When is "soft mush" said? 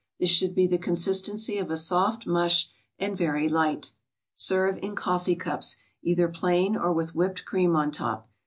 1.77-2.69